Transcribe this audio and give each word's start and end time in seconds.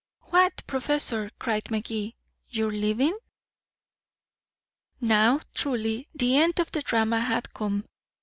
"What, 0.31 0.63
Professor," 0.65 1.29
cried 1.37 1.69
Magee, 1.69 2.15
"you're 2.49 2.71
leaving?" 2.71 3.15
Now, 4.99 5.41
truly, 5.53 6.07
the 6.15 6.37
end 6.37 6.57
of 6.59 6.71
the 6.71 6.81
drama 6.81 7.19
had 7.21 7.53
come. 7.53 7.83
Mr. 7.83 7.87